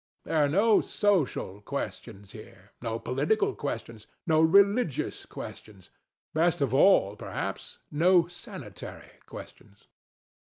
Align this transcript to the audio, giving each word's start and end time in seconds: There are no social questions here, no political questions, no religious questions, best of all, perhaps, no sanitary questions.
There 0.23 0.43
are 0.43 0.49
no 0.49 0.81
social 0.81 1.61
questions 1.61 2.31
here, 2.31 2.71
no 2.81 2.97
political 2.97 3.53
questions, 3.53 4.07
no 4.25 4.41
religious 4.41 5.27
questions, 5.27 5.91
best 6.33 6.59
of 6.59 6.73
all, 6.73 7.15
perhaps, 7.15 7.77
no 7.91 8.25
sanitary 8.25 9.19
questions. 9.27 9.85